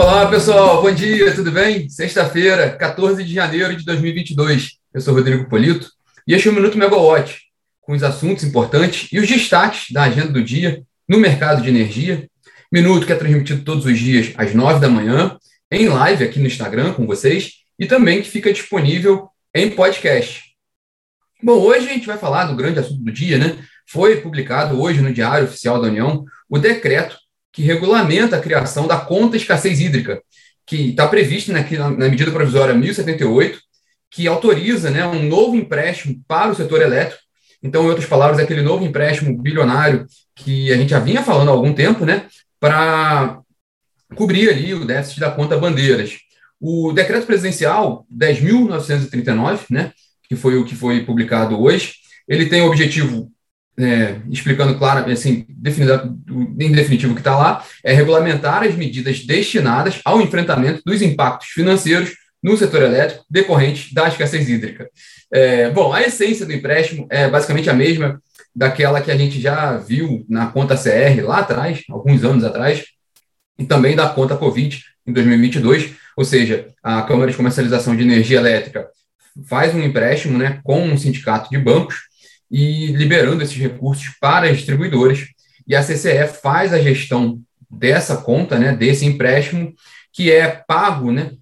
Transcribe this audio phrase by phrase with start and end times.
[0.00, 1.86] Olá, pessoal, bom dia, tudo bem?
[1.90, 4.78] Sexta-feira, 14 de janeiro de 2022.
[4.94, 5.90] Eu sou Rodrigo Polito
[6.26, 7.38] e este é o Minuto Megawatt,
[7.82, 12.26] com os assuntos importantes e os destaques da agenda do dia no mercado de energia.
[12.72, 15.36] Minuto que é transmitido todos os dias às 9 da manhã,
[15.70, 20.44] em live aqui no Instagram com vocês e também que fica disponível em podcast.
[21.42, 23.58] Bom, hoje a gente vai falar do grande assunto do dia, né?
[23.86, 27.18] Foi publicado hoje no Diário Oficial da União o decreto
[27.52, 30.22] que regulamenta a criação da conta escassez hídrica,
[30.66, 33.60] que está prevista na, na medida provisória 1078,
[34.10, 37.22] que autoriza né, um novo empréstimo para o setor elétrico.
[37.62, 41.48] Então, em outras palavras, é aquele novo empréstimo bilionário que a gente já vinha falando
[41.48, 42.26] há algum tempo, né,
[42.58, 43.40] para
[44.14, 46.18] cobrir ali o déficit da conta bandeiras.
[46.60, 49.92] O decreto presidencial 10.939, né,
[50.28, 51.94] que foi o que foi publicado hoje,
[52.28, 53.30] ele tem o objetivo
[53.84, 60.00] é, explicando claro, assim, em definitivo o que está lá, é regulamentar as medidas destinadas
[60.04, 64.88] ao enfrentamento dos impactos financeiros no setor elétrico decorrentes da escassez hídrica.
[65.32, 68.20] É, bom, a essência do empréstimo é basicamente a mesma
[68.54, 72.84] daquela que a gente já viu na conta CR lá atrás, alguns anos atrás,
[73.58, 78.38] e também da conta Covid em 2022, ou seja, a Câmara de Comercialização de Energia
[78.38, 78.88] Elétrica
[79.46, 82.09] faz um empréstimo né, com um sindicato de bancos
[82.50, 85.26] e liberando esses recursos para as distribuidoras.
[85.66, 89.72] E a CCE faz a gestão dessa conta, né, desse empréstimo,
[90.12, 91.32] que é pago né,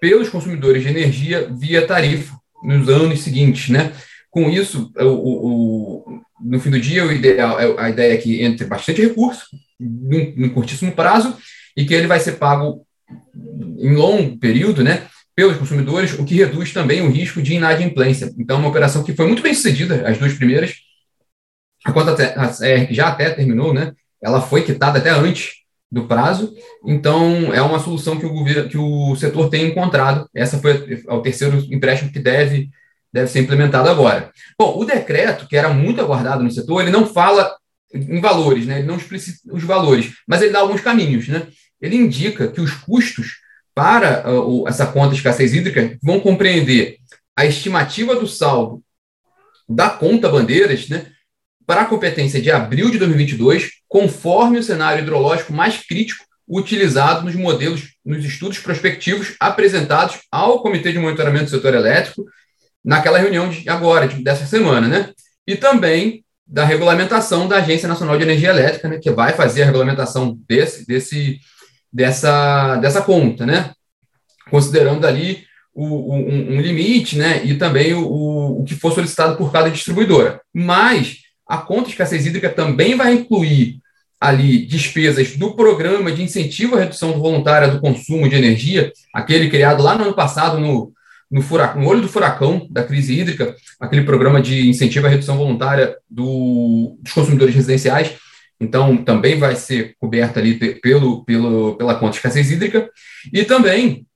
[0.00, 3.70] pelos consumidores de energia via tarifa nos anos seguintes.
[3.70, 3.92] Né?
[4.30, 8.42] Com isso, o, o, no fim do dia, o ideal, é, a ideia é que
[8.42, 9.46] entre bastante recurso,
[9.80, 11.36] num, num curtíssimo prazo,
[11.76, 12.84] e que ele vai ser pago
[13.78, 15.06] em longo período, né,
[15.38, 18.34] pelos consumidores, o que reduz também o risco de inadimplência.
[18.36, 20.74] Então, uma operação que foi muito bem sucedida, as duas primeiras,
[21.84, 23.92] a conta a já até terminou, né?
[24.20, 25.58] Ela foi quitada até antes
[25.92, 26.52] do prazo,
[26.84, 30.28] então é uma solução que o governo, que o setor tem encontrado.
[30.34, 32.68] Essa foi o terceiro empréstimo que deve
[33.12, 34.32] deve ser implementado agora.
[34.58, 37.54] Bom, o decreto que era muito aguardado no setor, ele não fala
[37.94, 38.78] em valores, né?
[38.80, 41.46] Ele não explicita os valores, mas ele dá alguns caminhos, né?
[41.80, 43.46] Ele indica que os custos
[43.78, 46.96] para uh, essa conta de escassez hídrica vão compreender
[47.36, 48.82] a estimativa do saldo
[49.68, 51.06] da conta bandeiras, né,
[51.64, 57.36] para a competência de abril de 2022, conforme o cenário hidrológico mais crítico utilizado nos
[57.36, 62.24] modelos, nos estudos prospectivos apresentados ao Comitê de Monitoramento do Setor Elétrico
[62.84, 65.12] naquela reunião de agora, de, dessa semana, né?
[65.46, 69.66] E também da regulamentação da Agência Nacional de Energia Elétrica, né, que vai fazer a
[69.66, 71.38] regulamentação desse, desse
[71.92, 73.72] dessa, dessa conta, né?
[74.50, 75.44] Considerando ali
[75.74, 77.44] o, um, um, limite, né?
[77.44, 80.40] E também o, o, o que for solicitado por cada distribuidora.
[80.52, 83.80] Mas a conta de escassez hídrica também vai incluir
[84.20, 89.82] ali despesas do programa de incentivo à redução voluntária do consumo de energia, aquele criado
[89.82, 90.92] lá no ano passado no,
[91.30, 95.36] no, furacão, no olho do furacão da crise hídrica, aquele programa de incentivo à redução
[95.36, 98.16] voluntária do, dos consumidores residenciais,
[98.60, 102.90] então, também vai ser coberta ali pelo, pelo, pela conta de escassez hídrica,
[103.32, 104.06] e também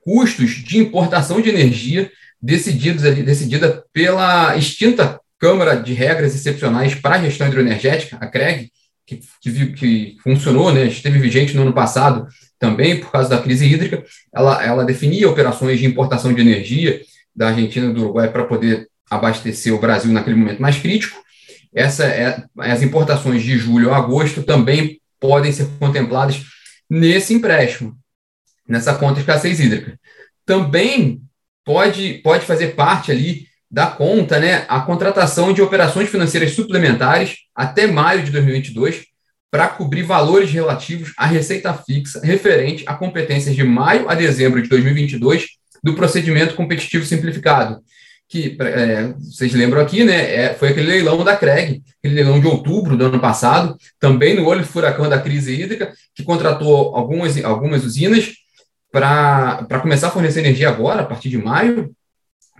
[0.00, 7.16] custos de importação de energia decididos ali, decidida pela extinta Câmara de Regras Excepcionais para
[7.16, 8.70] a Gestão Hidroenergética, a CREG,
[9.06, 12.26] que, que, que funcionou, né, esteve vigente no ano passado
[12.58, 14.04] também por causa da crise hídrica,
[14.34, 17.00] ela, ela definia operações de importação de energia
[17.34, 21.16] da Argentina e do Uruguai para poder abastecer o Brasil naquele momento mais crítico,
[21.74, 26.42] essa é, as importações de julho a agosto também podem ser contempladas
[26.88, 27.96] nesse empréstimo,
[28.66, 29.98] nessa conta de escassez hídrica.
[30.46, 31.20] Também
[31.64, 37.86] pode, pode fazer parte ali da conta né, a contratação de operações financeiras suplementares até
[37.86, 39.04] maio de 2022
[39.50, 44.68] para cobrir valores relativos à receita fixa referente a competências de maio a dezembro de
[44.68, 45.46] 2022
[45.82, 47.80] do procedimento competitivo simplificado,
[48.28, 50.34] que é, vocês lembram aqui, né?
[50.34, 54.46] É, foi aquele leilão da CREG, aquele leilão de outubro do ano passado, também no
[54.46, 58.34] olho do furacão da crise hídrica, que contratou algumas, algumas usinas
[58.92, 61.90] para começar a fornecer energia agora, a partir de maio,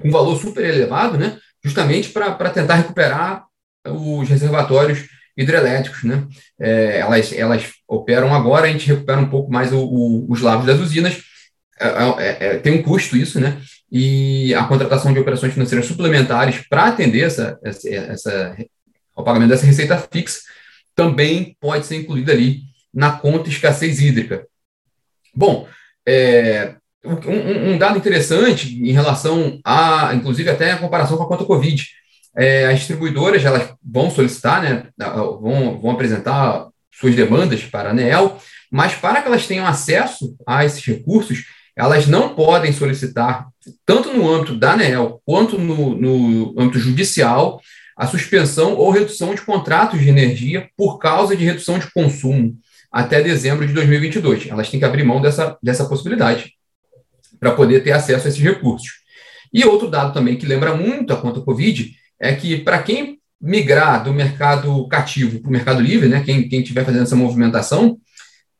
[0.00, 1.36] com um valor super elevado, né?
[1.64, 3.44] Justamente para tentar recuperar
[3.84, 6.26] os reservatórios hidrelétricos, né?
[6.60, 10.64] É, elas, elas operam agora, a gente recupera um pouco mais o, o, os lagos
[10.64, 11.22] das usinas.
[11.78, 13.60] É, é, é tem um custo isso, né?
[13.90, 18.56] e a contratação de operações financeiras suplementares para atender essa, essa, essa,
[19.14, 20.40] o pagamento dessa receita fixa
[20.94, 22.62] também pode ser incluída ali
[22.92, 24.46] na conta escassez hídrica.
[25.34, 25.68] Bom,
[26.06, 26.74] é,
[27.04, 31.86] um, um, dado interessante em relação a, inclusive até a comparação com a conta Covid,
[32.36, 38.40] é, as distribuidoras elas vão solicitar, né, vão, vão apresentar suas demandas para a ANEEL
[38.70, 41.44] mas para que elas tenham acesso a esses recursos,
[41.76, 43.48] elas não podem solicitar,
[43.84, 47.60] tanto no âmbito da ANEEL quanto no, no âmbito judicial,
[47.96, 52.56] a suspensão ou redução de contratos de energia por causa de redução de consumo
[52.90, 54.48] até dezembro de 2022.
[54.48, 56.54] Elas têm que abrir mão dessa, dessa possibilidade
[57.38, 58.88] para poder ter acesso a esses recursos.
[59.52, 64.02] E outro dado também que lembra muito a conta Covid é que para quem migrar
[64.02, 67.98] do mercado cativo para o mercado livre, né, quem estiver fazendo essa movimentação,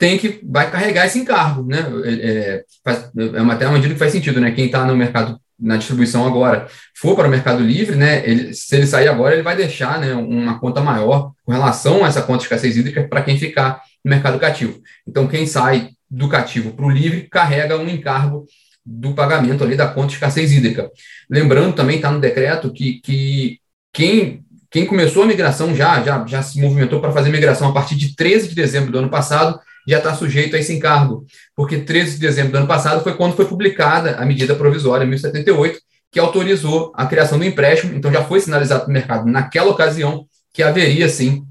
[0.00, 1.84] tem que vai carregar esse encargo, né?
[2.04, 4.50] É, é, é uma, até uma medida que faz sentido, né?
[4.50, 6.66] Quem está no mercado na distribuição agora
[6.96, 8.26] for para o mercado livre, né?
[8.26, 12.08] Ele, se ele sair agora, ele vai deixar, né, uma conta maior com relação a
[12.08, 14.80] essa conta de escassez hídrica para quem ficar no mercado cativo.
[15.06, 18.46] Então, quem sai do cativo para o livre carrega um encargo
[18.84, 20.90] do pagamento ali da conta de escassez hídrica.
[21.28, 23.58] Lembrando também está no decreto que, que
[23.92, 27.96] quem quem começou a migração já, já, já se movimentou para fazer migração a partir
[27.96, 29.58] de 13 de dezembro do ano passado,
[29.90, 33.36] já está sujeito a esse encargo, porque 13 de dezembro do ano passado foi quando
[33.36, 38.40] foi publicada a medida provisória 1078, que autorizou a criação do empréstimo, então já foi
[38.40, 41.44] sinalizado para o mercado naquela ocasião que haveria, sim,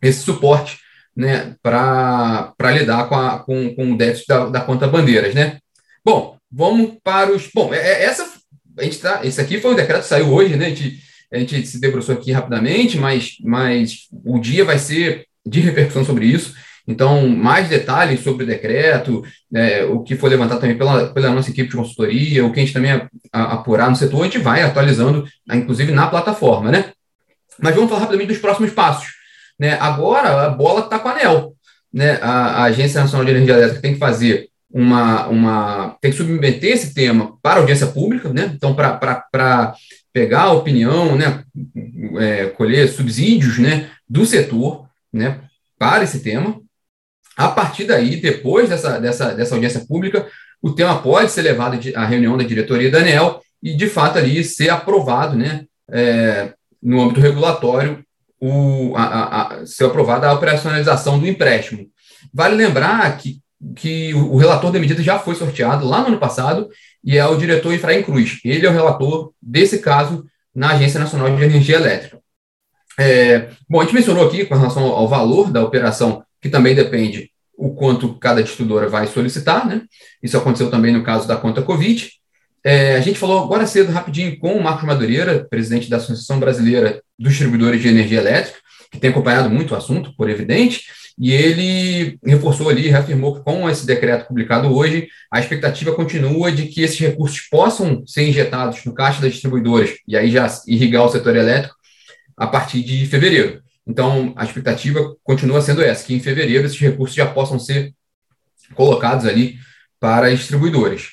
[0.00, 0.78] esse suporte
[1.16, 5.34] né, para lidar com, a, com, com o déficit da, da, conta bandeiras.
[5.34, 5.58] Né?
[6.04, 7.48] Bom, vamos para os.
[7.52, 8.24] Bom, é, é essa,
[8.78, 10.66] a gente tá, esse aqui foi um decreto que saiu hoje, né?
[10.66, 11.00] A gente,
[11.32, 16.26] a gente se debruçou aqui rapidamente, mas, mas o dia vai ser de repercussão sobre
[16.26, 16.54] isso.
[16.88, 19.22] Então, mais detalhes sobre o decreto,
[19.54, 22.62] é, o que foi levantado também pela, pela nossa equipe de consultoria, o que a
[22.62, 26.92] gente também a, a, apurar no setor, a gente vai atualizando, inclusive na plataforma, né?
[27.60, 29.10] Mas vamos falar rapidamente dos próximos passos.
[29.60, 29.76] Né?
[29.78, 31.54] Agora, a bola está com a ANEL.
[31.92, 32.18] Né?
[32.22, 35.96] A, a, Agência Nacional de Energia Elétrica tem que fazer uma, uma.
[36.00, 38.52] tem que submeter esse tema para audiência pública, né?
[38.54, 39.74] Então, para
[40.12, 41.42] pegar a opinião, né?
[42.18, 43.90] É, colher subsídios né?
[44.08, 45.40] do setor né?
[45.78, 46.60] para esse tema.
[47.38, 50.26] A partir daí, depois dessa, dessa, dessa audiência pública,
[50.60, 54.42] o tema pode ser levado à reunião da diretoria da ANEL e, de fato, ali
[54.42, 56.52] ser aprovado, né, é,
[56.82, 58.04] no âmbito regulatório,
[58.40, 61.86] o, a, a, a, ser aprovada a operacionalização do empréstimo.
[62.34, 63.38] Vale lembrar que,
[63.76, 66.68] que o, relator da medida já foi sorteado lá no ano passado
[67.04, 68.40] e é o diretor Efraim Cruz.
[68.44, 72.18] Ele é o relator desse caso na Agência Nacional de Energia Elétrica.
[72.98, 77.30] É, bom, a gente mencionou aqui com relação ao valor da operação que também depende
[77.56, 79.82] o quanto cada distribuidora vai solicitar, né?
[80.22, 82.08] Isso aconteceu também no caso da conta Covid.
[82.64, 87.02] É, a gente falou agora cedo, rapidinho, com o Marcos Madureira, presidente da Associação Brasileira
[87.18, 88.58] dos Distribuidores de Energia Elétrica,
[88.90, 90.84] que tem acompanhado muito o assunto, por evidente,
[91.18, 96.66] e ele reforçou ali, reafirmou que com esse decreto publicado hoje, a expectativa continua de
[96.66, 101.08] que esses recursos possam ser injetados no caixa das distribuidoras, e aí já irrigar o
[101.08, 101.74] setor elétrico,
[102.36, 103.60] a partir de fevereiro.
[103.88, 107.94] Então, a expectativa continua sendo essa, que em fevereiro esses recursos já possam ser
[108.74, 109.56] colocados ali
[109.98, 111.08] para distribuidores.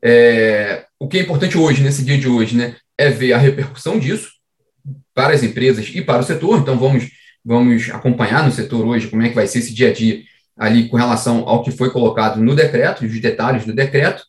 [0.00, 3.98] É, o que é importante hoje, nesse dia de hoje, né, é ver a repercussão
[3.98, 4.30] disso
[5.12, 6.60] para as empresas e para o setor.
[6.60, 7.10] Então, vamos,
[7.44, 10.22] vamos acompanhar no setor hoje como é que vai ser esse dia a dia
[10.56, 14.24] ali com relação ao que foi colocado no decreto, os detalhes do decreto,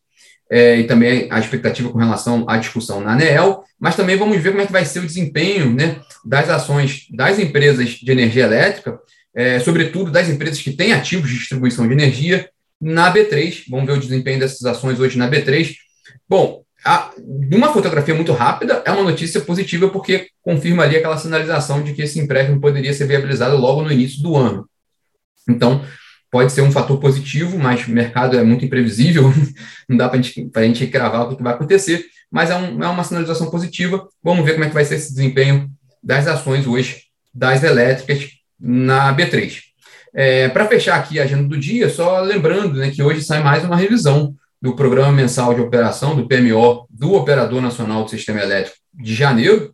[0.49, 4.51] é, e também a expectativa com relação à discussão na ANEEL, mas também vamos ver
[4.51, 8.99] como é que vai ser o desempenho né, das ações das empresas de energia elétrica,
[9.35, 12.49] é, sobretudo das empresas que têm ativos de distribuição de energia
[12.79, 13.63] na B3.
[13.69, 15.75] Vamos ver o desempenho dessas ações hoje na B3.
[16.29, 17.11] Bom, a,
[17.51, 22.01] uma fotografia muito rápida, é uma notícia positiva porque confirma ali aquela sinalização de que
[22.01, 24.69] esse empréstimo poderia ser viabilizado logo no início do ano.
[25.49, 25.83] Então,
[26.33, 29.31] pode ser um fator positivo, mas o mercado é muito imprevisível,
[29.87, 33.03] não dá para a gente cravar o que vai acontecer, mas é, um, é, uma
[33.03, 34.07] sinalização positiva.
[34.23, 35.69] Vamos ver como é que vai ser esse desempenho
[36.01, 39.59] das ações hoje das elétricas na B3.
[40.11, 43.63] É, para fechar aqui a agenda do dia, só lembrando né, que hoje sai mais
[43.63, 48.77] uma revisão do Programa Mensal de Operação, do PMO, do Operador Nacional do Sistema Elétrico
[48.91, 49.71] de janeiro,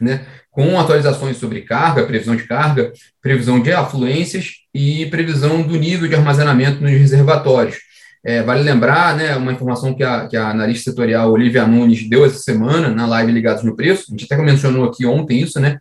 [0.00, 0.24] né,
[0.54, 6.14] com atualizações sobre carga, previsão de carga, previsão de afluências e previsão do nível de
[6.14, 7.76] armazenamento nos reservatórios.
[8.24, 12.24] É, vale lembrar, né, uma informação que a, que a analista setorial Olivia Nunes deu
[12.24, 15.78] essa semana na live Ligados no Preço, a gente até mencionou aqui ontem isso, né,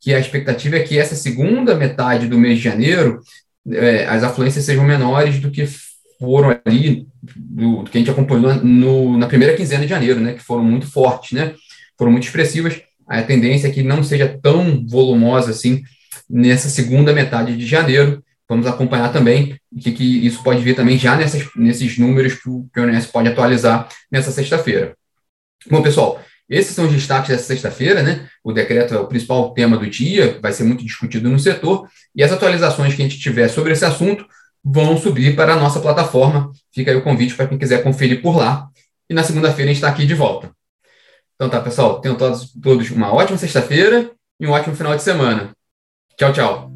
[0.00, 3.20] que a expectativa é que essa segunda metade do mês de janeiro
[3.72, 5.66] é, as afluências sejam menores do que
[6.18, 10.34] foram ali, do, do que a gente acompanhou no, na primeira quinzena de janeiro, né,
[10.34, 11.54] que foram muito fortes, né,
[11.96, 15.82] foram muito expressivas, a tendência é que não seja tão volumosa assim
[16.28, 18.22] nessa segunda metade de janeiro.
[18.48, 22.48] Vamos acompanhar também o que, que isso pode vir também já nessas, nesses números que
[22.48, 24.96] o PNS pode atualizar nessa sexta-feira.
[25.68, 28.28] Bom, pessoal, esses são os destaques dessa sexta-feira, né?
[28.44, 32.22] O decreto é o principal tema do dia, vai ser muito discutido no setor, e
[32.22, 34.24] as atualizações que a gente tiver sobre esse assunto,
[34.68, 36.50] vão subir para a nossa plataforma.
[36.74, 38.68] Fica aí o convite para quem quiser conferir por lá.
[39.08, 40.50] E na segunda-feira a gente está aqui de volta.
[41.36, 42.00] Então tá, pessoal.
[42.00, 45.50] Tenham todos, todos uma ótima sexta-feira e um ótimo final de semana.
[46.16, 46.75] Tchau, tchau.